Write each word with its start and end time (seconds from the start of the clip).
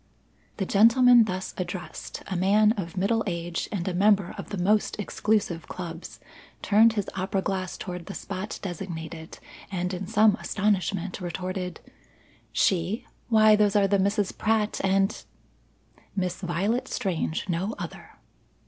The 0.57 0.65
gentleman 0.65 1.25
thus 1.25 1.53
addressed 1.57 2.23
a 2.25 2.35
man 2.35 2.71
of 2.71 2.97
middle 2.97 3.23
age 3.27 3.69
and 3.71 3.87
a 3.87 3.93
member 3.93 4.33
of 4.35 4.49
the 4.49 4.57
most 4.57 4.99
exclusive 4.99 5.67
clubs 5.67 6.19
turned 6.63 6.93
his 6.93 7.07
opera 7.15 7.43
glass 7.43 7.77
toward 7.77 8.07
the 8.07 8.15
spot 8.15 8.57
designated, 8.63 9.37
and 9.71 9.93
in 9.93 10.07
some 10.07 10.37
astonishment 10.41 11.21
retorted: 11.21 11.81
"She? 12.51 13.05
Why 13.29 13.55
those 13.55 13.75
are 13.75 13.87
the 13.87 13.99
Misses 13.99 14.31
Pratt 14.31 14.81
and" 14.83 15.23
"Miss 16.15 16.41
Violet 16.41 16.87
Strange; 16.87 17.47
no 17.47 17.75
other." 17.77 18.09